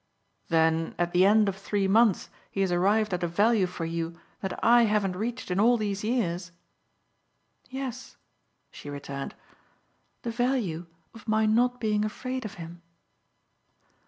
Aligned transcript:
"Then 0.47 0.95
at 0.97 1.11
the 1.11 1.27
end 1.27 1.47
of 1.47 1.55
three 1.55 1.87
months 1.87 2.31
he 2.49 2.61
has 2.61 2.71
arrived 2.71 3.13
at 3.13 3.21
a 3.21 3.27
value 3.27 3.67
for 3.67 3.85
you 3.85 4.19
that 4.39 4.57
I 4.65 4.85
haven't 4.85 5.15
reached 5.15 5.51
in 5.51 5.59
all 5.59 5.77
these 5.77 6.03
years?" 6.03 6.51
"Yes," 7.69 8.17
she 8.71 8.89
returned 8.89 9.35
"the 10.23 10.31
value 10.31 10.87
of 11.13 11.27
my 11.27 11.45
not 11.45 11.79
being 11.79 12.03
afraid 12.03 12.45
of 12.45 12.55
him." 12.55 12.81